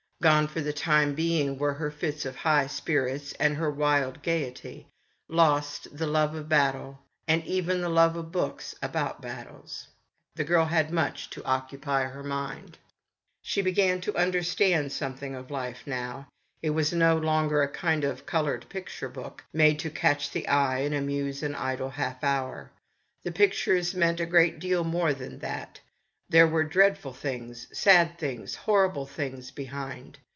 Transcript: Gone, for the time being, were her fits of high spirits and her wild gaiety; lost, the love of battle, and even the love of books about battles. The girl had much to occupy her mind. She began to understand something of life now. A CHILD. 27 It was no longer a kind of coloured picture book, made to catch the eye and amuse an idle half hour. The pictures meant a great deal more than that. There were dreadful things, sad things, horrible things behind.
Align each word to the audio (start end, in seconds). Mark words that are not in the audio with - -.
Gone, 0.21 0.47
for 0.47 0.61
the 0.61 0.71
time 0.71 1.15
being, 1.15 1.57
were 1.57 1.73
her 1.73 1.89
fits 1.89 2.25
of 2.27 2.35
high 2.35 2.67
spirits 2.67 3.33
and 3.39 3.57
her 3.57 3.71
wild 3.71 4.21
gaiety; 4.21 4.85
lost, 5.27 5.97
the 5.97 6.05
love 6.05 6.35
of 6.35 6.47
battle, 6.47 6.99
and 7.27 7.43
even 7.45 7.81
the 7.81 7.89
love 7.89 8.15
of 8.15 8.31
books 8.31 8.75
about 8.83 9.19
battles. 9.19 9.87
The 10.35 10.43
girl 10.43 10.65
had 10.65 10.91
much 10.91 11.31
to 11.31 11.43
occupy 11.43 12.03
her 12.03 12.21
mind. 12.23 12.77
She 13.41 13.63
began 13.63 13.99
to 14.01 14.15
understand 14.15 14.91
something 14.91 15.33
of 15.33 15.49
life 15.49 15.81
now. 15.87 16.27
A 16.61 16.67
CHILD. 16.67 16.71
27 16.71 16.71
It 16.71 16.75
was 16.75 16.93
no 16.93 17.17
longer 17.17 17.63
a 17.63 17.67
kind 17.67 18.03
of 18.03 18.27
coloured 18.27 18.69
picture 18.69 19.09
book, 19.09 19.43
made 19.51 19.79
to 19.79 19.89
catch 19.89 20.29
the 20.29 20.47
eye 20.47 20.81
and 20.81 20.93
amuse 20.93 21.41
an 21.41 21.55
idle 21.55 21.89
half 21.89 22.23
hour. 22.23 22.69
The 23.23 23.31
pictures 23.31 23.95
meant 23.95 24.19
a 24.19 24.27
great 24.27 24.59
deal 24.59 24.83
more 24.83 25.15
than 25.15 25.39
that. 25.39 25.79
There 26.29 26.47
were 26.47 26.63
dreadful 26.63 27.11
things, 27.11 27.67
sad 27.73 28.17
things, 28.17 28.55
horrible 28.55 29.05
things 29.05 29.51
behind. 29.51 30.17